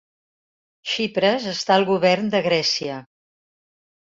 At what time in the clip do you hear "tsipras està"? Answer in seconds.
0.91-1.75